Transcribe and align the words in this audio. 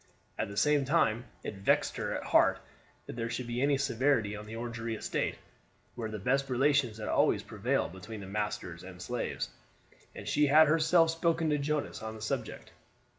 At 0.39 0.47
the 0.47 0.57
same 0.57 0.83
time 0.83 1.25
it 1.43 1.57
vexed 1.57 1.95
her 1.97 2.11
at 2.15 2.23
heart 2.23 2.57
that 3.05 3.15
there 3.15 3.29
should 3.29 3.45
be 3.45 3.61
any 3.61 3.77
severity 3.77 4.35
on 4.35 4.47
the 4.47 4.55
Orangery 4.55 4.95
estate, 4.95 5.35
where 5.93 6.09
the 6.09 6.17
best 6.17 6.49
relations 6.49 6.97
had 6.97 7.07
always 7.07 7.43
prevailed 7.43 7.91
between 7.93 8.21
the 8.21 8.25
masters 8.25 8.81
and 8.81 8.99
slaves, 8.99 9.49
and 10.15 10.27
she 10.27 10.47
had 10.47 10.67
herself 10.67 11.11
spoken 11.11 11.51
to 11.51 11.59
Jonas 11.59 12.01
on 12.01 12.15
the 12.15 12.21
subject. 12.23 12.71